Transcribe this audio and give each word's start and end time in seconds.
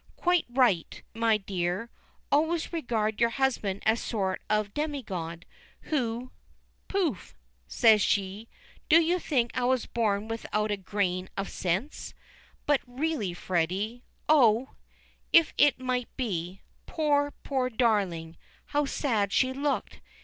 Quite 0.15 0.45
right, 0.49 0.99
my 1.13 1.37
dear, 1.37 1.91
always 2.31 2.73
regard 2.73 3.21
your 3.21 3.29
husband 3.29 3.83
as 3.85 3.99
a 3.99 4.03
sort 4.03 4.41
of 4.49 4.73
demi 4.73 5.03
god, 5.03 5.45
who" 5.81 6.31
"Pouf!" 6.87 7.35
says 7.67 8.01
she. 8.01 8.49
"Do 8.89 8.99
you 8.99 9.19
think 9.19 9.51
I 9.53 9.65
was 9.65 9.85
born 9.85 10.27
without 10.27 10.71
a 10.71 10.75
grain 10.77 11.29
of 11.37 11.49
sense? 11.49 12.15
But 12.65 12.81
really, 12.87 13.35
Freddy 13.35 14.03
Oh! 14.27 14.69
if 15.31 15.53
it 15.55 15.79
might 15.79 16.09
be! 16.17 16.61
Poor, 16.87 17.29
poor 17.43 17.69
darling! 17.69 18.37
how 18.65 18.85
sad 18.85 19.31
she 19.31 19.53
looked. 19.53 19.99